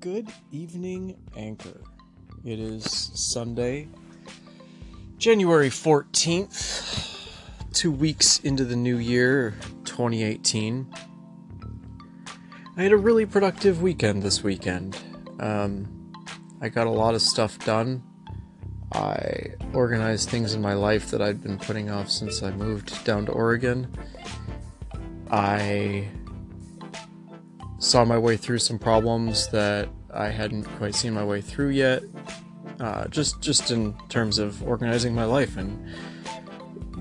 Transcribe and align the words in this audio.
Good 0.00 0.32
evening, 0.50 1.14
Anchor. 1.36 1.78
It 2.42 2.58
is 2.58 2.90
Sunday, 3.12 3.86
January 5.18 5.68
14th, 5.68 7.28
two 7.74 7.92
weeks 7.92 8.38
into 8.38 8.64
the 8.64 8.76
new 8.76 8.96
year, 8.96 9.54
2018. 9.84 10.90
I 12.78 12.82
had 12.82 12.92
a 12.92 12.96
really 12.96 13.26
productive 13.26 13.82
weekend 13.82 14.22
this 14.22 14.42
weekend. 14.42 14.96
Um, 15.38 16.14
I 16.62 16.70
got 16.70 16.86
a 16.86 16.90
lot 16.90 17.14
of 17.14 17.20
stuff 17.20 17.58
done. 17.66 18.02
I 18.94 19.48
organized 19.74 20.30
things 20.30 20.54
in 20.54 20.62
my 20.62 20.72
life 20.72 21.10
that 21.10 21.20
I'd 21.20 21.42
been 21.42 21.58
putting 21.58 21.90
off 21.90 22.08
since 22.10 22.42
I 22.42 22.52
moved 22.52 23.04
down 23.04 23.26
to 23.26 23.32
Oregon. 23.32 23.94
I 25.30 26.08
saw 27.80 28.04
my 28.04 28.18
way 28.18 28.36
through 28.36 28.58
some 28.58 28.78
problems 28.78 29.48
that 29.48 29.88
I 30.12 30.28
hadn't 30.28 30.64
quite 30.76 30.94
seen 30.94 31.14
my 31.14 31.24
way 31.24 31.40
through 31.40 31.70
yet. 31.70 32.02
Uh, 32.78 33.06
just 33.08 33.40
just 33.40 33.70
in 33.70 33.94
terms 34.08 34.38
of 34.38 34.62
organizing 34.66 35.14
my 35.14 35.24
life 35.24 35.56
and 35.56 35.78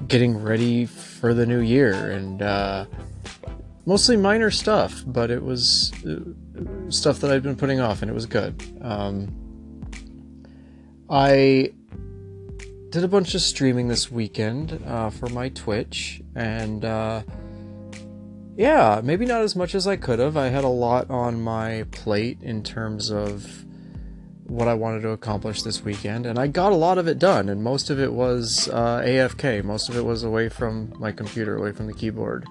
getting 0.08 0.42
ready 0.42 0.86
for 0.86 1.34
the 1.34 1.46
new 1.46 1.60
year 1.60 2.12
and 2.12 2.42
uh, 2.42 2.86
mostly 3.86 4.18
minor 4.18 4.52
stuff, 4.52 5.04
but 5.08 5.32
it 5.32 5.44
was 5.44 5.92
uh, 6.06 6.20
stuff 6.92 7.20
that 7.20 7.32
I'd 7.32 7.44
been 7.44 7.56
putting 7.56 7.80
off 7.80 8.02
and 8.02 8.12
it 8.12 8.14
was 8.14 8.26
good. 8.26 8.62
Um, 8.82 9.36
I 11.10 11.72
did 12.90 13.04
a 13.04 13.08
bunch 13.08 13.36
of 13.36 13.42
streaming 13.42 13.88
this 13.88 14.12
weekend 14.12 14.82
uh, 14.86 15.10
for 15.10 15.28
my 15.30 15.50
Twitch 15.50 16.22
and 16.36 16.84
uh, 16.84 17.22
yeah, 18.60 19.00
maybe 19.02 19.26
not 19.26 19.40
as 19.42 19.56
much 19.56 19.74
as 19.74 19.88
I 19.88 19.96
could 19.96 20.20
have. 20.20 20.36
I 20.36 20.50
had 20.50 20.66
a 20.66 20.68
lot 20.68 21.10
on 21.10 21.42
my 21.42 21.86
plate 21.92 22.40
in 22.42 22.62
terms 22.62 23.10
of 23.10 23.64
what 24.48 24.68
I 24.68 24.74
wanted 24.74 25.00
to 25.04 25.12
accomplish 25.12 25.62
this 25.62 25.82
weekend, 25.86 26.26
and 26.26 26.38
I 26.38 26.48
got 26.48 26.74
a 26.74 26.76
lot 26.76 26.98
of 26.98 27.08
it 27.08 27.20
done, 27.20 27.48
and 27.48 27.64
most 27.64 27.90
of 27.90 28.02
it 28.02 28.12
was 28.12 28.68
uh, 28.68 29.00
AFK. 29.00 29.64
Most 29.64 29.88
of 29.88 29.96
it 29.96 30.04
was 30.04 30.24
away 30.24 30.50
from 30.50 30.92
my 31.00 31.14
computer, 31.14 31.56
away 31.56 31.72
from 31.72 31.88
the 31.88 31.94
keyboard. 31.94 32.48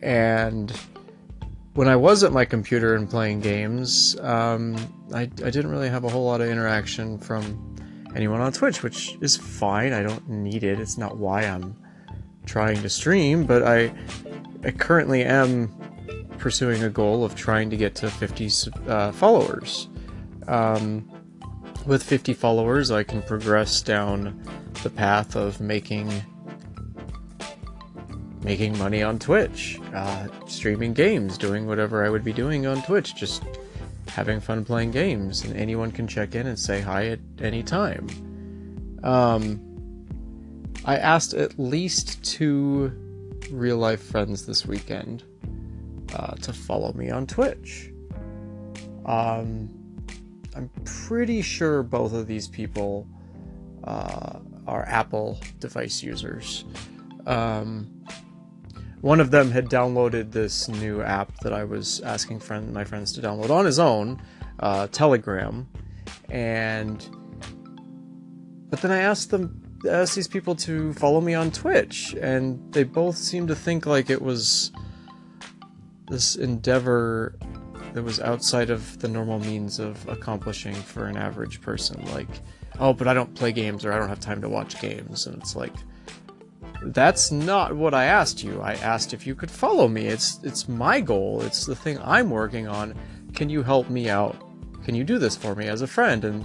And 0.00 0.72
when 1.74 1.88
I 1.88 1.96
was 1.96 2.22
at 2.22 2.32
my 2.32 2.44
computer 2.44 2.94
and 2.94 3.10
playing 3.10 3.40
games, 3.40 4.16
um, 4.20 4.76
I, 5.12 5.22
I 5.22 5.26
didn't 5.26 5.72
really 5.72 5.88
have 5.88 6.04
a 6.04 6.08
whole 6.08 6.24
lot 6.24 6.40
of 6.40 6.50
interaction 6.50 7.18
from 7.18 7.74
anyone 8.14 8.40
on 8.40 8.52
Twitch, 8.52 8.84
which 8.84 9.18
is 9.20 9.36
fine. 9.36 9.92
I 9.92 10.04
don't 10.04 10.28
need 10.28 10.62
it. 10.62 10.78
It's 10.78 10.98
not 10.98 11.16
why 11.16 11.42
I'm 11.42 11.76
trying 12.46 12.80
to 12.82 12.88
stream, 12.88 13.44
but 13.44 13.64
I 13.64 13.92
I 14.64 14.70
currently 14.70 15.24
am 15.24 15.68
pursuing 16.38 16.82
a 16.82 16.90
goal 16.90 17.24
of 17.24 17.34
trying 17.34 17.70
to 17.70 17.76
get 17.76 17.94
to 17.96 18.10
50 18.10 18.50
uh, 18.88 19.12
followers. 19.12 19.88
Um, 20.46 21.08
with 21.86 22.02
50 22.02 22.34
followers, 22.34 22.90
I 22.90 23.02
can 23.02 23.22
progress 23.22 23.82
down 23.82 24.40
the 24.82 24.90
path 24.90 25.36
of 25.36 25.60
making 25.60 26.10
making 28.44 28.76
money 28.76 29.04
on 29.04 29.20
Twitch, 29.20 29.78
uh, 29.94 30.26
streaming 30.48 30.92
games, 30.92 31.38
doing 31.38 31.66
whatever 31.66 32.04
I 32.04 32.10
would 32.10 32.24
be 32.24 32.32
doing 32.32 32.66
on 32.66 32.82
Twitch, 32.82 33.14
just 33.14 33.44
having 34.08 34.40
fun 34.40 34.64
playing 34.64 34.90
games, 34.90 35.44
and 35.44 35.56
anyone 35.56 35.92
can 35.92 36.08
check 36.08 36.34
in 36.34 36.48
and 36.48 36.58
say 36.58 36.80
hi 36.80 37.06
at 37.06 37.20
any 37.40 37.62
time. 37.62 38.08
Um, 39.04 39.60
I 40.84 40.96
asked 40.96 41.34
at 41.34 41.56
least 41.56 42.22
two 42.24 42.92
real 43.50 43.76
life 43.76 44.02
friends 44.02 44.46
this 44.46 44.66
weekend 44.66 45.24
uh, 46.14 46.34
to 46.36 46.52
follow 46.52 46.92
me 46.92 47.10
on 47.10 47.26
Twitch. 47.26 47.90
Um, 49.06 49.68
I'm 50.54 50.70
pretty 50.84 51.42
sure 51.42 51.82
both 51.82 52.12
of 52.12 52.26
these 52.26 52.48
people 52.48 53.06
uh, 53.84 54.38
are 54.66 54.84
Apple 54.86 55.38
device 55.58 56.02
users. 56.02 56.64
Um, 57.26 58.04
one 59.00 59.18
of 59.20 59.30
them 59.30 59.50
had 59.50 59.66
downloaded 59.66 60.30
this 60.30 60.68
new 60.68 61.02
app 61.02 61.36
that 61.38 61.52
I 61.52 61.64
was 61.64 62.00
asking 62.02 62.40
friend 62.40 62.72
my 62.72 62.84
friends 62.84 63.12
to 63.14 63.20
download 63.20 63.50
on 63.50 63.64
his 63.64 63.78
own, 63.78 64.22
uh, 64.60 64.86
Telegram, 64.88 65.68
and 66.30 67.08
but 68.70 68.80
then 68.80 68.90
I 68.90 68.98
asked 68.98 69.30
them 69.30 69.61
asked 69.88 70.14
these 70.14 70.28
people 70.28 70.54
to 70.56 70.92
follow 70.94 71.20
me 71.20 71.34
on 71.34 71.50
Twitch, 71.50 72.14
and 72.20 72.72
they 72.72 72.84
both 72.84 73.16
seemed 73.16 73.48
to 73.48 73.54
think 73.54 73.86
like 73.86 74.10
it 74.10 74.22
was 74.22 74.72
this 76.08 76.36
endeavor 76.36 77.34
that 77.94 78.02
was 78.02 78.20
outside 78.20 78.70
of 78.70 78.98
the 79.00 79.08
normal 79.08 79.38
means 79.40 79.78
of 79.78 80.06
accomplishing 80.08 80.74
for 80.74 81.06
an 81.06 81.16
average 81.16 81.60
person. 81.60 82.04
Like, 82.06 82.28
oh, 82.78 82.92
but 82.92 83.08
I 83.08 83.14
don't 83.14 83.34
play 83.34 83.52
games 83.52 83.84
or 83.84 83.92
I 83.92 83.98
don't 83.98 84.08
have 84.08 84.20
time 84.20 84.40
to 84.42 84.48
watch 84.48 84.80
games. 84.80 85.26
And 85.26 85.36
it's 85.36 85.54
like, 85.54 85.74
that's 86.84 87.30
not 87.30 87.76
what 87.76 87.94
I 87.94 88.04
asked 88.04 88.42
you. 88.42 88.60
I 88.60 88.74
asked 88.74 89.12
if 89.14 89.26
you 89.26 89.34
could 89.34 89.50
follow 89.50 89.88
me. 89.88 90.06
It's 90.06 90.40
it's 90.42 90.68
my 90.68 91.00
goal. 91.00 91.42
It's 91.42 91.66
the 91.66 91.76
thing 91.76 91.98
I'm 92.02 92.30
working 92.30 92.66
on. 92.66 92.94
Can 93.34 93.48
you 93.48 93.62
help 93.62 93.88
me 93.88 94.08
out? 94.08 94.36
Can 94.84 94.94
you 94.94 95.04
do 95.04 95.18
this 95.18 95.36
for 95.36 95.54
me 95.54 95.68
as 95.68 95.82
a 95.82 95.86
friend? 95.86 96.24
And 96.24 96.44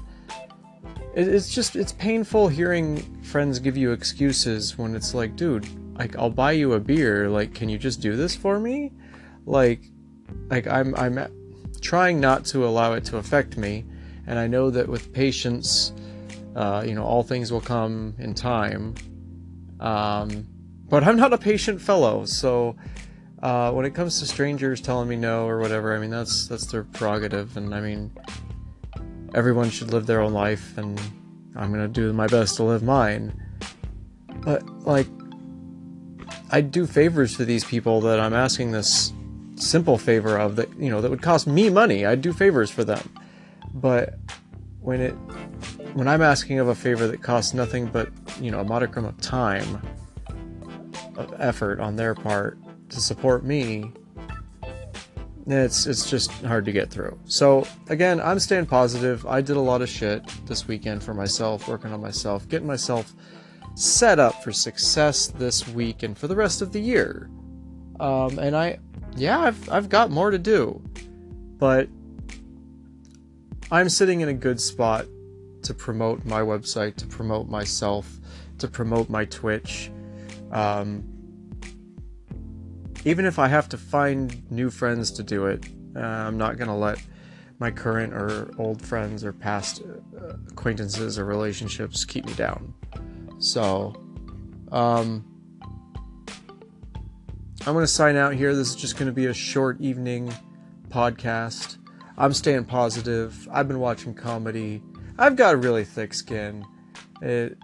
it's 1.17 1.49
just 1.49 1.75
it's 1.75 1.93
painful 1.93 2.47
hearing 2.47 2.97
friends 3.23 3.57
give 3.57 3.75
you 3.75 3.91
excuses 3.91 4.77
when 4.77 4.95
it's 4.95 5.15
like, 5.15 5.35
dude, 5.35 5.67
like 5.97 6.15
I'll 6.15 6.29
buy 6.29 6.51
you 6.51 6.73
a 6.73 6.79
beer. 6.79 7.27
Like, 7.27 7.55
can 7.55 7.69
you 7.69 7.79
just 7.79 8.01
do 8.01 8.15
this 8.15 8.35
for 8.35 8.59
me? 8.59 8.91
Like, 9.45 9.81
like 10.49 10.67
I'm 10.67 10.93
I'm 10.95 11.19
trying 11.81 12.19
not 12.19 12.45
to 12.45 12.67
allow 12.67 12.93
it 12.93 13.03
to 13.05 13.17
affect 13.17 13.57
me, 13.57 13.83
and 14.27 14.37
I 14.37 14.45
know 14.45 14.69
that 14.69 14.87
with 14.87 15.11
patience, 15.11 15.91
uh, 16.55 16.83
you 16.85 16.93
know, 16.93 17.03
all 17.03 17.23
things 17.23 17.51
will 17.51 17.61
come 17.61 18.13
in 18.19 18.35
time. 18.35 18.93
Um, 19.79 20.47
but 20.87 21.03
I'm 21.03 21.17
not 21.17 21.33
a 21.33 21.37
patient 21.37 21.81
fellow, 21.81 22.25
so 22.25 22.75
uh, 23.41 23.71
when 23.71 23.85
it 23.85 23.95
comes 23.95 24.19
to 24.19 24.27
strangers 24.27 24.81
telling 24.81 25.09
me 25.09 25.15
no 25.15 25.47
or 25.47 25.59
whatever, 25.59 25.95
I 25.95 25.99
mean 25.99 26.11
that's 26.11 26.47
that's 26.47 26.67
their 26.67 26.83
prerogative, 26.83 27.57
and 27.57 27.73
I 27.73 27.81
mean 27.81 28.11
everyone 29.33 29.69
should 29.69 29.91
live 29.91 30.05
their 30.05 30.21
own 30.21 30.33
life 30.33 30.77
and 30.77 30.99
I'm 31.55 31.71
gonna 31.71 31.87
do 31.87 32.13
my 32.13 32.27
best 32.27 32.55
to 32.57 32.63
live 32.63 32.83
mine. 32.83 33.33
But 34.41 34.67
like 34.85 35.07
I 36.51 36.61
do 36.61 36.85
favors 36.85 37.35
for 37.35 37.43
these 37.43 37.63
people 37.63 38.01
that 38.01 38.19
I'm 38.19 38.33
asking 38.33 38.71
this 38.71 39.11
simple 39.55 39.97
favor 39.97 40.37
of 40.37 40.55
that 40.57 40.69
you 40.77 40.89
know 40.89 41.01
that 41.01 41.09
would 41.09 41.21
cost 41.21 41.47
me 41.47 41.69
money. 41.69 42.05
I 42.05 42.15
do 42.15 42.31
favors 42.33 42.69
for 42.69 42.83
them. 42.83 43.09
But 43.73 44.17
when 44.79 45.01
it 45.01 45.15
when 45.97 46.07
I'm 46.07 46.21
asking 46.21 46.59
of 46.59 46.67
a 46.67 46.75
favor 46.75 47.07
that 47.07 47.23
costs 47.23 47.55
nothing 47.55 47.87
but, 47.87 48.09
you 48.39 48.51
know, 48.51 48.59
a 48.59 48.63
modicum 48.63 49.03
of 49.03 49.19
time 49.19 49.81
of 51.15 51.33
effort 51.39 51.79
on 51.79 51.95
their 51.95 52.13
part 52.13 52.59
to 52.89 53.01
support 53.01 53.43
me, 53.43 53.91
it's 55.53 55.85
it's 55.87 56.09
just 56.09 56.31
hard 56.43 56.65
to 56.65 56.71
get 56.71 56.89
through. 56.89 57.17
So 57.25 57.65
again, 57.89 58.19
I'm 58.19 58.39
staying 58.39 58.65
positive. 58.65 59.25
I 59.25 59.41
did 59.41 59.55
a 59.55 59.61
lot 59.61 59.81
of 59.81 59.89
shit 59.89 60.23
this 60.45 60.67
weekend 60.67 61.03
for 61.03 61.13
myself, 61.13 61.67
working 61.67 61.93
on 61.93 62.01
myself, 62.01 62.47
getting 62.49 62.67
myself 62.67 63.13
set 63.75 64.19
up 64.19 64.43
for 64.43 64.51
success 64.51 65.27
this 65.27 65.67
week 65.67 66.03
and 66.03 66.17
for 66.17 66.27
the 66.27 66.35
rest 66.35 66.61
of 66.61 66.73
the 66.73 66.81
year. 66.81 67.29
Um, 67.99 68.39
and 68.39 68.55
I, 68.55 68.79
yeah, 69.15 69.39
I've 69.39 69.69
I've 69.71 69.89
got 69.89 70.11
more 70.11 70.31
to 70.31 70.37
do, 70.37 70.81
but 71.57 71.87
I'm 73.71 73.89
sitting 73.89 74.21
in 74.21 74.29
a 74.29 74.33
good 74.33 74.59
spot 74.59 75.05
to 75.63 75.73
promote 75.73 76.25
my 76.25 76.41
website, 76.41 76.95
to 76.97 77.07
promote 77.07 77.49
myself, 77.49 78.19
to 78.59 78.67
promote 78.67 79.09
my 79.09 79.25
Twitch. 79.25 79.91
Um, 80.51 81.03
even 83.07 83.25
if 83.25 83.39
I 83.39 83.47
have 83.47 83.69
to 83.69 83.77
find 83.77 84.51
new 84.51 84.69
friends 84.69 85.11
to 85.11 85.23
do 85.23 85.45
it, 85.45 85.65
uh, 85.95 85.99
I'm 85.99 86.37
not 86.37 86.57
going 86.57 86.67
to 86.67 86.73
let 86.73 87.01
my 87.57 87.71
current 87.71 88.13
or 88.13 88.51
old 88.57 88.81
friends 88.81 89.23
or 89.23 89.31
past 89.31 89.81
uh, 89.81 90.33
acquaintances 90.49 91.17
or 91.17 91.23
relationships 91.23 92.03
keep 92.03 92.25
me 92.25 92.33
down. 92.33 92.73
So, 93.39 93.95
um, 94.73 95.25
I'm 97.65 97.73
going 97.73 97.83
to 97.83 97.87
sign 97.87 98.17
out 98.17 98.33
here. 98.33 98.53
This 98.53 98.71
is 98.71 98.75
just 98.75 98.97
going 98.97 99.05
to 99.05 99.13
be 99.13 99.27
a 99.27 99.33
short 99.33 99.79
evening 99.79 100.33
podcast. 100.89 101.77
I'm 102.17 102.33
staying 102.33 102.65
positive. 102.65 103.47
I've 103.49 103.69
been 103.69 103.79
watching 103.79 104.15
comedy. 104.15 104.83
I've 105.17 105.37
got 105.37 105.53
a 105.53 105.57
really 105.57 105.85
thick 105.85 106.13
skin. 106.13 106.65
It 107.21 107.57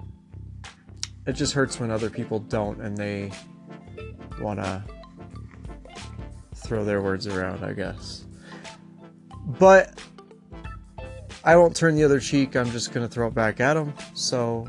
it 1.28 1.34
just 1.34 1.54
hurts 1.54 1.81
when 1.81 1.92
other 1.92 2.10
people 2.10 2.40
don't 2.40 2.80
and 2.80 2.95
they 2.95 3.31
want 4.40 4.60
to 4.62 4.84
throw 6.74 6.84
their 6.84 7.04
words 7.04 7.28
around, 7.28 7.64
I 7.64 7.72
guess. 7.74 8.25
But 9.60 10.02
I 11.44 11.56
won't 11.56 11.75
turn 11.75 11.96
the 11.96 12.04
other 12.04 12.20
cheek. 12.20 12.56
I'm 12.56 12.72
just 12.72 12.92
going 12.92 13.08
to 13.08 13.14
throw 13.14 13.28
it 13.28 13.36
back 13.36 13.60
at 13.60 13.75
them. 13.75 13.94
So 14.16 14.68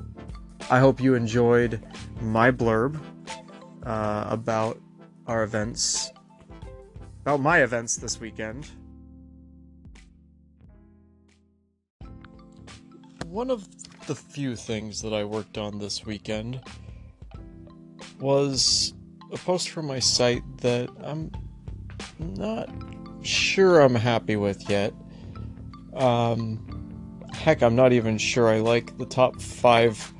I 0.69 0.81
hope 0.81 1.01
you 1.01 1.15
enjoyed 1.15 1.83
my 2.21 2.51
blurb 2.51 3.01
uh, 3.85 4.27
about 4.29 4.79
our 5.27 5.45
events, 5.45 6.13
about 7.23 7.41
my 7.41 7.63
events 7.63 7.97
this 7.97 8.21
weekend. 8.21 8.71
one 13.25 13.51
of 13.51 13.67
the 14.07 14.15
few 14.15 14.55
things 14.55 15.03
that 15.03 15.13
I 15.13 15.25
worked 15.25 15.59
on 15.59 15.81
this 15.81 16.07
weekend 16.07 16.61
was 18.21 18.95
a 19.33 19.39
post 19.39 19.71
from 19.71 19.87
my 19.87 19.99
site 19.99 20.45
that 20.59 20.89
I'm 21.03 21.33
not 22.19 22.69
sure 23.23 23.81
I'm 23.81 23.95
happy 23.95 24.37
with 24.37 24.69
yet. 24.69 24.93
Um, 25.95 27.25
heck, 27.33 27.63
I'm 27.63 27.77
not 27.77 27.93
even 27.93 28.19
sure 28.19 28.49
I 28.49 28.59
like 28.59 28.97
the 28.99 29.07
top 29.07 29.41
five 29.41 30.13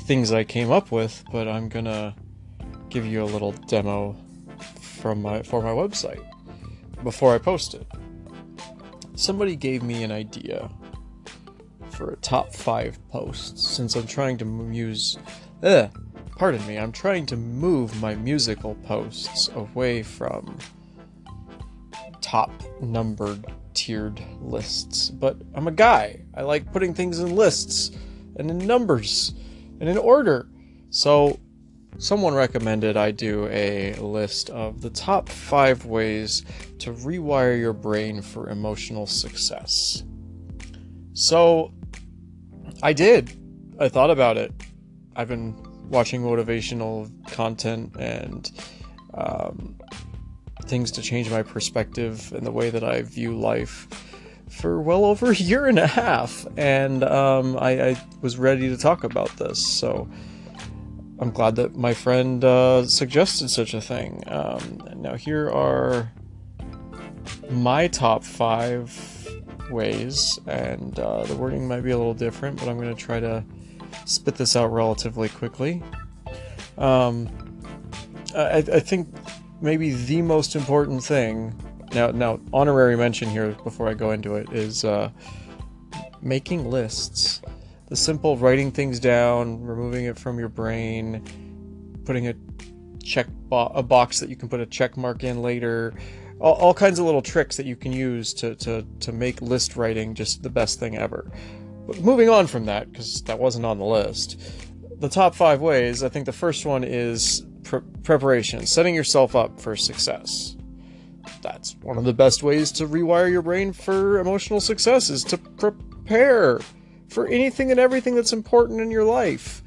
things 0.00 0.32
I 0.32 0.44
came 0.44 0.70
up 0.70 0.90
with, 0.90 1.24
but 1.32 1.48
I'm 1.48 1.68
gonna 1.68 2.14
give 2.88 3.06
you 3.06 3.22
a 3.22 3.24
little 3.24 3.52
demo 3.52 4.16
from 4.80 5.22
my 5.22 5.42
for 5.42 5.62
my 5.62 5.70
website 5.70 6.24
before 7.02 7.34
I 7.34 7.38
post 7.38 7.74
it. 7.74 7.86
Somebody 9.14 9.56
gave 9.56 9.82
me 9.82 10.02
an 10.02 10.12
idea 10.12 10.70
for 11.90 12.10
a 12.12 12.16
top 12.16 12.54
five 12.54 12.98
posts 13.08 13.68
since 13.68 13.94
I'm 13.94 14.06
trying 14.06 14.38
to 14.38 14.68
use. 14.72 15.18
Ugh, 15.62 15.90
pardon 16.36 16.66
me, 16.66 16.78
I'm 16.78 16.92
trying 16.92 17.26
to 17.26 17.36
move 17.36 18.00
my 18.00 18.14
musical 18.14 18.74
posts 18.76 19.48
away 19.54 20.02
from 20.02 20.56
top 22.30 22.52
numbered 22.80 23.44
tiered 23.74 24.22
lists. 24.40 25.10
But 25.10 25.36
I'm 25.54 25.66
a 25.66 25.72
guy. 25.72 26.22
I 26.34 26.42
like 26.42 26.72
putting 26.72 26.94
things 26.94 27.18
in 27.18 27.34
lists 27.34 27.90
and 28.36 28.48
in 28.48 28.58
numbers 28.58 29.34
and 29.80 29.88
in 29.88 29.98
order. 29.98 30.46
So 30.90 31.40
someone 31.98 32.34
recommended 32.34 32.96
I 32.96 33.10
do 33.10 33.48
a 33.50 33.94
list 33.94 34.48
of 34.50 34.80
the 34.80 34.90
top 34.90 35.28
five 35.28 35.86
ways 35.86 36.44
to 36.78 36.92
rewire 36.92 37.58
your 37.58 37.72
brain 37.72 38.22
for 38.22 38.48
emotional 38.48 39.08
success. 39.08 40.04
So 41.14 41.74
I 42.80 42.92
did. 42.92 43.36
I 43.80 43.88
thought 43.88 44.10
about 44.10 44.36
it. 44.36 44.52
I've 45.16 45.28
been 45.28 45.56
watching 45.88 46.22
motivational 46.22 47.10
content 47.32 47.96
and 47.98 48.48
um, 49.14 49.76
things 50.70 50.92
to 50.92 51.02
change 51.02 51.28
my 51.28 51.42
perspective 51.42 52.32
and 52.32 52.46
the 52.46 52.52
way 52.52 52.70
that 52.70 52.84
I 52.84 53.02
view 53.02 53.36
life 53.36 53.88
for 54.48 54.80
well 54.80 55.04
over 55.04 55.30
a 55.30 55.34
year 55.34 55.66
and 55.66 55.78
a 55.78 55.86
half, 55.86 56.46
and 56.56 57.04
um, 57.04 57.56
I, 57.58 57.90
I, 57.90 58.06
was 58.20 58.36
ready 58.36 58.68
to 58.68 58.76
talk 58.76 59.04
about 59.04 59.30
this. 59.36 59.64
So 59.64 60.08
I'm 61.18 61.30
glad 61.30 61.56
that 61.56 61.76
my 61.76 61.94
friend 61.94 62.44
uh, 62.44 62.86
suggested 62.86 63.48
such 63.50 63.74
a 63.74 63.80
thing. 63.80 64.24
Um, 64.26 64.82
now 64.96 65.14
here 65.14 65.50
are 65.50 66.10
my 67.50 67.86
top 67.86 68.24
five 68.24 68.90
ways, 69.70 70.40
and 70.46 70.98
uh, 70.98 71.24
the 71.24 71.36
wording 71.36 71.68
might 71.68 71.82
be 71.82 71.90
a 71.90 71.98
little 71.98 72.14
different, 72.14 72.58
but 72.58 72.68
I'm 72.68 72.76
going 72.76 72.94
to 72.94 73.00
try 73.00 73.20
to 73.20 73.44
spit 74.04 74.34
this 74.36 74.56
out 74.56 74.72
relatively 74.72 75.28
quickly. 75.28 75.82
Um, 76.76 77.28
I, 78.34 78.58
I 78.58 78.80
think 78.80 79.08
maybe 79.60 79.92
the 79.92 80.22
most 80.22 80.56
important 80.56 81.02
thing 81.02 81.54
now 81.92 82.10
now 82.10 82.40
honorary 82.52 82.96
mention 82.96 83.28
here 83.28 83.50
before 83.64 83.88
I 83.88 83.94
go 83.94 84.12
into 84.12 84.36
it 84.36 84.52
is 84.52 84.84
uh, 84.84 85.10
making 86.22 86.70
lists. 86.70 87.42
The 87.88 87.96
simple 87.96 88.36
writing 88.36 88.70
things 88.70 89.00
down, 89.00 89.60
removing 89.62 90.04
it 90.04 90.16
from 90.16 90.38
your 90.38 90.48
brain, 90.48 91.24
putting 92.04 92.28
a 92.28 92.34
check 93.02 93.26
bo- 93.48 93.72
a 93.74 93.82
box 93.82 94.20
that 94.20 94.28
you 94.28 94.36
can 94.36 94.48
put 94.48 94.60
a 94.60 94.66
check 94.66 94.96
mark 94.96 95.24
in 95.24 95.42
later, 95.42 95.94
all, 96.38 96.54
all 96.54 96.74
kinds 96.74 97.00
of 97.00 97.04
little 97.04 97.22
tricks 97.22 97.56
that 97.56 97.66
you 97.66 97.74
can 97.74 97.92
use 97.92 98.32
to, 98.34 98.54
to, 98.56 98.86
to 99.00 99.10
make 99.10 99.42
list 99.42 99.76
writing 99.76 100.14
just 100.14 100.42
the 100.44 100.50
best 100.50 100.78
thing 100.78 100.96
ever. 100.96 101.30
But 101.86 102.00
moving 102.00 102.28
on 102.28 102.46
from 102.46 102.66
that, 102.66 102.92
because 102.92 103.22
that 103.22 103.40
wasn't 103.40 103.66
on 103.66 103.78
the 103.78 103.84
list, 103.84 104.40
the 105.00 105.08
top 105.08 105.34
five 105.34 105.60
ways, 105.60 106.04
I 106.04 106.08
think 106.08 106.26
the 106.26 106.32
first 106.32 106.64
one 106.64 106.84
is 106.84 107.44
pre- 107.70 107.80
preparation, 108.02 108.66
setting 108.66 108.94
yourself 108.94 109.36
up 109.36 109.60
for 109.60 109.76
success. 109.76 110.56
That's 111.40 111.76
one 111.82 111.96
of 111.96 112.04
the 112.04 112.12
best 112.12 112.42
ways 112.42 112.72
to 112.72 112.86
rewire 112.86 113.30
your 113.30 113.42
brain 113.42 113.72
for 113.72 114.18
emotional 114.18 114.60
success 114.60 115.08
is 115.08 115.22
to 115.24 115.38
prepare 115.38 116.60
for 117.08 117.28
anything 117.28 117.70
and 117.70 117.78
everything 117.78 118.16
that's 118.16 118.32
important 118.32 118.80
in 118.80 118.90
your 118.90 119.04
life. 119.04 119.62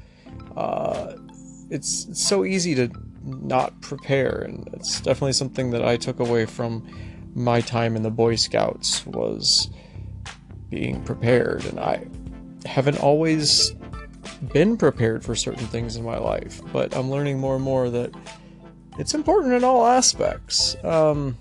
Uh, 0.56 1.14
it's, 1.70 2.04
it's 2.06 2.22
so 2.22 2.44
easy 2.44 2.74
to 2.74 2.90
not 3.22 3.80
prepare 3.80 4.42
and 4.42 4.68
it's 4.74 5.00
definitely 5.00 5.32
something 5.32 5.70
that 5.70 5.82
I 5.82 5.96
took 5.96 6.20
away 6.20 6.44
from 6.44 6.86
my 7.34 7.62
time 7.62 7.96
in 7.96 8.02
the 8.02 8.10
Boy 8.10 8.36
Scouts 8.36 9.06
was 9.06 9.70
being 10.68 11.02
prepared 11.02 11.64
and 11.64 11.80
I 11.80 12.06
haven't 12.66 12.98
always 13.00 13.74
been 14.52 14.76
prepared 14.76 15.24
for 15.24 15.34
certain 15.34 15.66
things 15.66 15.96
in 15.96 16.04
my 16.04 16.18
life 16.18 16.60
but 16.72 16.94
I'm 16.96 17.10
learning 17.10 17.38
more 17.38 17.56
and 17.56 17.64
more 17.64 17.90
that 17.90 18.12
it's 18.96 19.12
important 19.12 19.52
in 19.54 19.64
all 19.64 19.84
aspects. 19.86 20.76
Um, 20.84 21.36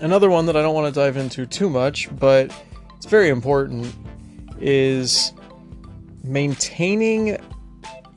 another 0.00 0.28
one 0.28 0.44
that 0.46 0.56
I 0.56 0.60
don't 0.60 0.74
want 0.74 0.92
to 0.92 1.00
dive 1.00 1.16
into 1.16 1.46
too 1.46 1.70
much 1.70 2.14
but 2.18 2.52
it's 2.96 3.06
very 3.06 3.30
important 3.30 3.94
is 4.60 5.32
maintaining 6.24 7.38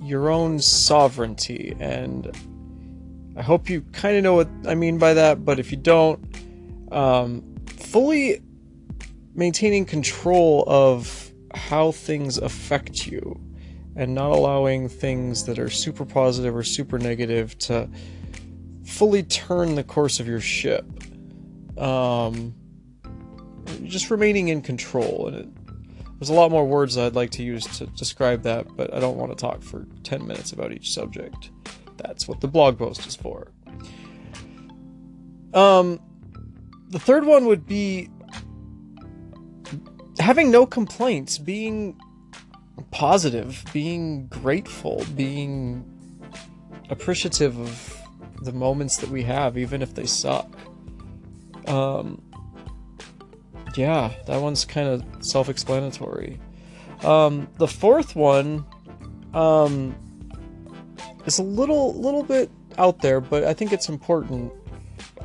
your 0.02 0.30
own 0.30 0.60
sovereignty. 0.60 1.76
And 1.80 2.32
I 3.36 3.42
hope 3.42 3.70
you 3.70 3.82
kind 3.92 4.18
of 4.18 4.24
know 4.24 4.36
what 4.36 4.50
I 4.68 4.76
mean 4.76 4.98
by 4.98 5.14
that, 5.14 5.44
but 5.44 5.60
if 5.60 5.72
you 5.72 5.78
don't, 5.78 6.20
um, 6.92 7.44
fully 7.68 8.42
maintaining 9.34 9.86
control 9.86 10.64
of 10.68 11.32
how 11.54 11.92
things 11.92 12.38
affect 12.38 13.08
you 13.08 13.40
and 13.96 14.14
not 14.14 14.32
allowing 14.32 14.90
things 14.90 15.46
that 15.46 15.58
are 15.58 15.70
super 15.70 16.06
positive 16.06 16.56
or 16.56 16.64
super 16.64 17.00
negative 17.00 17.58
to 17.60 17.90
fully 18.86 19.24
turn 19.24 19.76
the 19.76 19.84
course 19.84 20.20
of 20.20 20.28
your 20.28 20.42
ship. 20.42 20.86
Um, 21.78 22.54
just 23.84 24.10
remaining 24.12 24.50
in 24.50 24.62
control. 24.62 25.28
And 25.28 25.38
it, 25.38 25.48
there's 26.20 26.30
a 26.30 26.34
lot 26.34 26.52
more 26.52 26.66
words 26.66 26.98
I'd 26.98 27.16
like 27.16 27.32
to 27.32 27.44
use 27.44 27.66
to 27.80 27.88
describe 27.88 28.44
that, 28.44 28.68
but 28.76 28.94
I 28.94 29.00
don't 29.00 29.18
want 29.18 29.32
to 29.32 29.36
talk 29.36 29.62
for 29.62 29.86
10 30.04 30.26
minutes 30.26 30.52
about 30.52 30.72
each 30.72 30.94
subject. 30.94 31.52
That's 31.98 32.28
what 32.28 32.42
the 32.42 32.48
blog 32.48 32.78
post 32.78 33.06
is 33.06 33.16
for. 33.16 33.52
Um, 35.54 36.02
the 36.90 37.00
third 37.00 37.26
one 37.26 37.46
would 37.46 37.66
be 37.66 38.10
having 40.20 40.52
no 40.52 40.66
complaints, 40.66 41.38
being 41.38 42.00
positive, 42.92 43.64
being 43.74 44.28
grateful, 44.28 45.04
being 45.16 45.92
appreciative 46.90 47.60
of 47.60 48.02
the 48.42 48.52
moments 48.52 48.98
that 48.98 49.10
we 49.10 49.24
have, 49.24 49.58
even 49.58 49.82
if 49.82 49.94
they 49.94 50.06
suck. 50.06 50.48
Um, 51.68 52.22
yeah, 53.76 54.12
that 54.28 54.42
one's 54.42 54.66
kind 54.66 54.88
of 54.88 55.04
self 55.26 55.50
explanatory. 55.50 56.40
Um, 57.04 57.48
the 57.58 57.68
fourth 57.68 58.16
one, 58.16 58.66
um, 59.34 59.96
is 61.26 61.40
a 61.40 61.44
little 61.44 61.94
little 62.00 62.24
bit 62.24 62.50
out 62.78 63.02
there, 63.02 63.20
but 63.20 63.44
I 63.44 63.54
think 63.54 63.74
it's 63.74 63.90
important. 63.90 64.52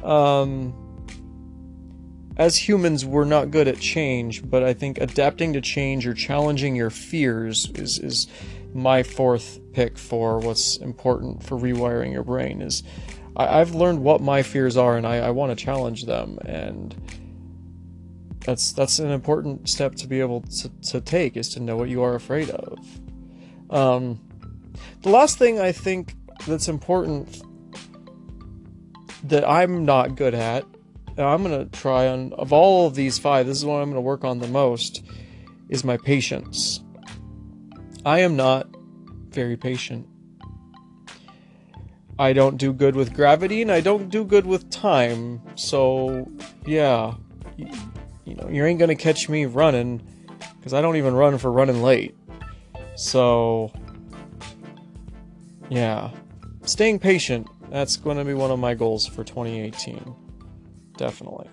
Um, 0.03 0.75
as 2.41 2.57
humans, 2.57 3.05
we're 3.05 3.27
not 3.27 3.51
good 3.51 3.69
at 3.69 3.79
change, 3.79 4.49
but 4.49 4.63
I 4.63 4.73
think 4.73 4.97
adapting 4.97 5.53
to 5.53 5.61
change 5.61 6.07
or 6.07 6.15
challenging 6.15 6.75
your 6.75 6.89
fears 6.89 7.71
is 7.75 7.99
is 7.99 8.29
my 8.73 9.03
fourth 9.03 9.61
pick 9.75 9.99
for 9.99 10.39
what's 10.39 10.79
important 10.79 11.43
for 11.43 11.59
rewiring 11.59 12.13
your 12.13 12.25
brain. 12.25 12.63
Is 12.63 12.83
I, 13.37 13.59
have 13.59 13.75
learned 13.75 14.03
what 14.03 14.23
my 14.23 14.43
fears 14.43 14.79
are, 14.79 14.97
and 14.97 15.07
I, 15.07 15.19
I 15.19 15.31
want 15.33 15.57
to 15.57 15.65
challenge 15.65 16.07
them, 16.07 16.39
and 16.47 16.97
that's 18.47 18.73
that's 18.73 18.99
an 19.01 19.11
important 19.11 19.69
step 19.69 19.95
to 19.97 20.07
be 20.07 20.21
able 20.21 20.41
to, 20.41 20.71
to 20.93 21.01
take 21.03 21.37
is 21.37 21.51
to 21.51 21.61
know 21.61 21.77
what 21.77 21.91
you 21.91 22.03
are 22.03 22.15
afraid 22.15 22.49
of. 22.49 22.79
Um, 23.69 24.19
the 25.03 25.11
last 25.11 25.37
thing 25.37 25.61
I 25.61 25.73
think 25.73 26.15
that's 26.47 26.69
important 26.69 27.43
that 29.25 29.47
I'm 29.47 29.85
not 29.85 30.17
good 30.17 30.35
at, 30.35 30.65
I'm 31.27 31.43
gonna 31.43 31.67
try 31.67 32.09
on 32.09 32.33
of 32.35 32.53
all 32.53 32.87
of 32.87 32.95
these 32.95 33.19
five, 33.19 33.47
this 33.47 33.59
is 33.59 33.65
what 33.65 33.77
I'm 33.77 33.91
gonna 33.91 34.01
work 34.01 34.25
on 34.25 34.39
the 34.39 34.49
most, 34.49 35.03
is 35.69 35.85
my 35.85 35.97
patience. 35.97 36.81
I 38.05 38.21
am 38.21 38.37
not 38.37 38.69
very 39.31 39.57
patient. 39.57 40.07
I 42.19 42.33
don't 42.33 42.57
do 42.57 42.73
good 42.73 42.97
with 42.97 43.15
gravity 43.15 43.63
and 43.63 43.73
I 43.73 43.81
don't 43.81 44.11
do 44.11 44.25
good 44.25 44.47
with 44.47 44.71
time. 44.71 45.41
So, 45.55 46.31
yeah, 46.67 47.15
you, 47.57 47.69
you 48.25 48.35
know, 48.35 48.49
you 48.51 48.65
ain't 48.65 48.79
gonna 48.79 48.95
catch 48.95 49.29
me 49.29 49.47
running 49.47 50.03
because 50.59 50.75
I 50.75 50.83
don't 50.83 50.97
even 50.97 51.15
run 51.15 51.39
for 51.39 51.51
running 51.51 51.83
late. 51.83 52.15
So, 52.97 53.73
yeah. 55.71 56.11
Staying 56.65 56.99
patient, 56.99 57.49
that's 57.71 57.97
going 57.97 58.19
to 58.19 58.25
be 58.25 58.35
one 58.35 58.51
of 58.51 58.59
my 58.59 58.75
goals 58.75 59.07
for 59.07 59.25
2018. 59.25 60.15
Definitely. 61.01 61.49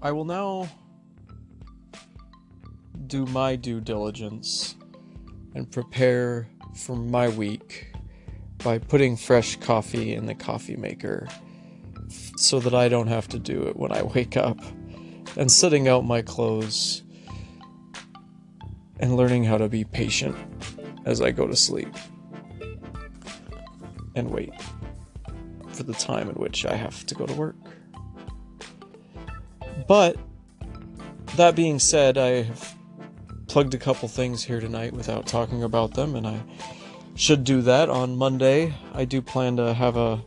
I 0.00 0.12
will 0.12 0.24
now 0.24 0.66
do 3.06 3.26
my 3.26 3.56
due 3.56 3.82
diligence 3.82 4.76
and 5.54 5.70
prepare 5.70 6.48
for 6.74 6.96
my 6.96 7.28
week 7.28 7.92
by 8.64 8.78
putting 8.78 9.14
fresh 9.18 9.56
coffee 9.56 10.14
in 10.14 10.24
the 10.24 10.34
coffee 10.34 10.76
maker 10.76 11.28
so 12.38 12.60
that 12.60 12.74
I 12.74 12.88
don't 12.88 13.08
have 13.08 13.28
to 13.28 13.38
do 13.38 13.64
it 13.64 13.76
when 13.76 13.92
I 13.92 14.04
wake 14.04 14.38
up 14.38 14.58
and 15.36 15.52
setting 15.52 15.86
out 15.86 16.06
my 16.06 16.22
clothes 16.22 17.02
and 18.98 19.16
learning 19.16 19.44
how 19.44 19.58
to 19.58 19.68
be 19.68 19.84
patient 19.84 20.34
as 21.04 21.20
I 21.20 21.30
go 21.30 21.46
to 21.46 21.54
sleep 21.54 21.94
and 24.16 24.30
wait 24.30 24.52
for 25.72 25.84
the 25.84 25.94
time 25.94 26.28
in 26.28 26.34
which 26.34 26.66
I 26.66 26.74
have 26.74 27.06
to 27.06 27.14
go 27.14 27.26
to 27.26 27.34
work. 27.34 27.54
But 29.86 30.16
that 31.36 31.54
being 31.54 31.78
said, 31.78 32.18
I 32.18 32.42
have 32.42 32.74
plugged 33.46 33.74
a 33.74 33.78
couple 33.78 34.08
things 34.08 34.42
here 34.42 34.58
tonight 34.58 34.92
without 34.92 35.26
talking 35.26 35.62
about 35.62 35.94
them, 35.94 36.16
and 36.16 36.26
I 36.26 36.42
should 37.14 37.44
do 37.44 37.62
that 37.62 37.88
on 37.88 38.16
Monday. 38.16 38.74
I 38.94 39.04
do 39.04 39.22
plan 39.22 39.56
to 39.58 39.74
have 39.74 39.96
a 39.96 40.20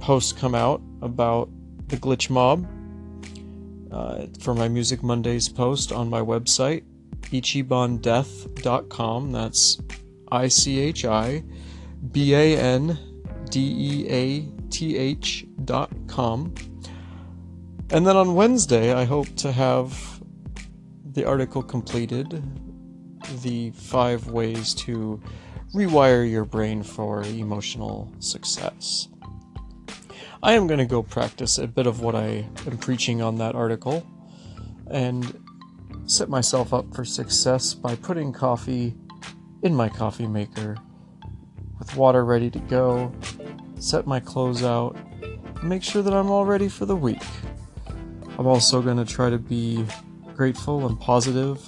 post 0.00 0.38
come 0.38 0.54
out 0.54 0.80
about 1.02 1.50
the 1.88 1.96
glitch 1.96 2.30
mob 2.30 2.66
uh, 3.90 4.26
for 4.40 4.54
my 4.54 4.68
Music 4.68 5.02
Mondays 5.02 5.48
post 5.48 5.90
on 5.92 6.08
my 6.08 6.20
website, 6.20 6.84
ichibandeath.com. 7.22 9.32
That's 9.32 9.78
I 10.30 10.46
C 10.48 10.78
H 10.78 11.04
I 11.04 11.42
B 12.10 12.34
A 12.34 12.56
N 12.56 12.98
D 13.50 13.60
E 13.60 14.08
A 14.08 14.68
T 14.70 14.96
H 14.96 15.46
dot 15.64 15.90
com. 16.06 16.54
And 17.90 18.06
then 18.06 18.16
on 18.16 18.34
Wednesday, 18.34 18.92
I 18.92 19.04
hope 19.04 19.34
to 19.36 19.52
have 19.52 20.22
the 21.12 21.24
article 21.24 21.62
completed 21.62 22.42
the 23.42 23.70
five 23.72 24.28
ways 24.28 24.74
to 24.74 25.20
rewire 25.74 26.30
your 26.30 26.44
brain 26.44 26.82
for 26.82 27.22
emotional 27.22 28.12
success. 28.20 29.08
I 30.42 30.52
am 30.52 30.66
going 30.66 30.78
to 30.78 30.86
go 30.86 31.02
practice 31.02 31.58
a 31.58 31.66
bit 31.66 31.86
of 31.86 32.00
what 32.00 32.14
I 32.14 32.48
am 32.66 32.78
preaching 32.78 33.20
on 33.20 33.36
that 33.38 33.54
article 33.54 34.06
and 34.90 35.42
set 36.06 36.28
myself 36.28 36.72
up 36.72 36.94
for 36.94 37.04
success 37.04 37.74
by 37.74 37.96
putting 37.96 38.32
coffee 38.32 38.94
in 39.62 39.74
my 39.74 39.88
coffee 39.88 40.26
maker 40.28 40.76
with 41.78 41.96
water 41.96 42.24
ready 42.24 42.50
to 42.50 42.58
go, 42.60 43.12
set 43.78 44.06
my 44.06 44.20
clothes 44.20 44.62
out, 44.62 44.96
make 45.62 45.82
sure 45.82 46.02
that 46.02 46.12
I'm 46.12 46.30
all 46.30 46.44
ready 46.44 46.68
for 46.68 46.86
the 46.86 46.96
week. 46.96 47.22
I'm 48.38 48.46
also 48.46 48.82
going 48.82 48.96
to 48.96 49.04
try 49.04 49.30
to 49.30 49.38
be 49.38 49.84
grateful 50.34 50.86
and 50.86 50.98
positive 51.00 51.66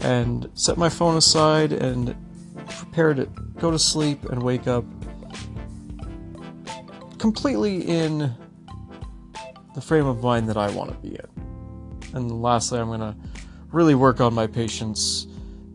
and 0.00 0.48
set 0.54 0.76
my 0.76 0.88
phone 0.88 1.16
aside 1.16 1.72
and 1.72 2.14
prepare 2.68 3.14
to 3.14 3.26
go 3.58 3.70
to 3.70 3.78
sleep 3.78 4.24
and 4.24 4.42
wake 4.42 4.66
up 4.66 4.84
completely 7.18 7.82
in 7.82 8.34
the 9.74 9.80
frame 9.80 10.06
of 10.06 10.22
mind 10.22 10.48
that 10.48 10.56
I 10.56 10.70
want 10.70 10.90
to 10.90 10.96
be 10.98 11.16
in. 11.16 12.14
And 12.14 12.42
lastly, 12.42 12.78
I'm 12.78 12.88
going 12.88 13.00
to 13.00 13.16
really 13.72 13.94
work 13.94 14.20
on 14.20 14.32
my 14.34 14.46
patience 14.46 15.26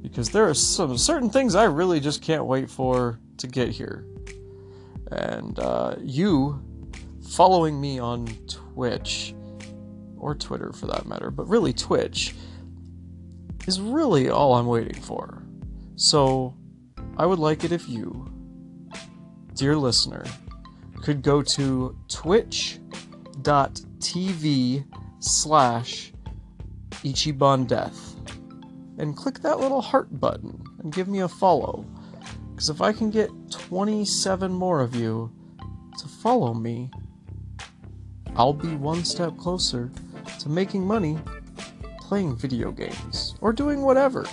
because 0.01 0.29
there 0.29 0.47
are 0.47 0.53
some 0.53 0.97
certain 0.97 1.29
things 1.29 1.55
I 1.55 1.65
really 1.65 1.99
just 1.99 2.21
can't 2.21 2.45
wait 2.45 2.69
for 2.69 3.19
to 3.37 3.47
get 3.47 3.69
here. 3.69 4.05
And 5.11 5.57
uh, 5.59 5.95
you 5.99 6.63
following 7.29 7.79
me 7.79 7.99
on 7.99 8.27
Twitch 8.47 9.33
or 10.17 10.35
Twitter 10.35 10.71
for 10.73 10.87
that 10.87 11.05
matter, 11.05 11.31
but 11.31 11.47
really 11.47 11.73
Twitch 11.73 12.35
is 13.67 13.79
really 13.79 14.29
all 14.29 14.55
I'm 14.55 14.67
waiting 14.67 15.01
for. 15.01 15.43
So 15.95 16.55
I 17.17 17.25
would 17.25 17.39
like 17.39 17.63
it 17.63 17.71
if 17.71 17.87
you, 17.89 18.31
dear 19.53 19.75
listener, 19.75 20.25
could 21.01 21.21
go 21.21 21.41
to 21.41 21.97
twitch.tv 22.07 22.75
slash 25.19 26.13
Ichiban 27.03 27.67
Death 27.67 28.15
and 28.99 29.15
click 29.15 29.39
that 29.39 29.59
little 29.59 29.81
heart 29.81 30.19
button 30.19 30.61
and 30.79 30.93
give 30.93 31.07
me 31.07 31.21
a 31.21 31.27
follow. 31.27 31.85
Because 32.51 32.69
if 32.69 32.81
I 32.81 32.91
can 32.91 33.09
get 33.09 33.29
27 33.49 34.51
more 34.51 34.81
of 34.81 34.93
you 34.93 35.31
to 35.97 36.07
follow 36.07 36.53
me, 36.53 36.91
I'll 38.35 38.53
be 38.53 38.75
one 38.75 39.03
step 39.03 39.37
closer 39.37 39.91
to 40.39 40.49
making 40.49 40.85
money 40.85 41.17
playing 41.99 42.35
video 42.35 42.71
games 42.71 43.35
or 43.41 43.53
doing 43.53 43.81
whatever. 43.81 44.25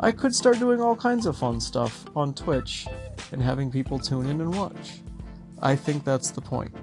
I 0.00 0.10
could 0.10 0.34
start 0.34 0.58
doing 0.58 0.80
all 0.80 0.96
kinds 0.96 1.26
of 1.26 1.36
fun 1.36 1.60
stuff 1.60 2.04
on 2.16 2.34
Twitch 2.34 2.86
and 3.30 3.42
having 3.42 3.70
people 3.70 3.98
tune 3.98 4.26
in 4.26 4.40
and 4.40 4.54
watch. 4.54 5.00
I 5.60 5.76
think 5.76 6.04
that's 6.04 6.30
the 6.30 6.40
point. 6.40 6.74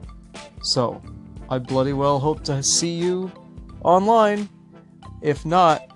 So, 0.61 1.01
I 1.49 1.57
bloody 1.57 1.93
well 1.93 2.19
hope 2.19 2.43
to 2.45 2.61
see 2.61 2.93
you 2.93 3.31
online. 3.83 4.47
If 5.21 5.45
not, 5.45 5.88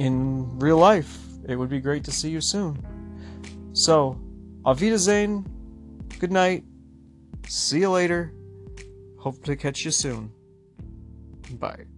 in 0.00 0.58
real 0.58 0.78
life, 0.78 1.18
it 1.46 1.56
would 1.56 1.68
be 1.68 1.78
great 1.78 2.02
to 2.04 2.10
see 2.10 2.30
you 2.30 2.40
soon. 2.40 2.74
So, 3.74 4.18
Auf 4.64 4.80
Wiedersehen, 4.80 5.44
good 6.18 6.32
night, 6.32 6.64
see 7.46 7.80
you 7.80 7.90
later, 7.90 8.32
hope 9.18 9.44
to 9.44 9.56
catch 9.56 9.84
you 9.84 9.90
soon. 9.90 10.32
Bye. 11.58 11.89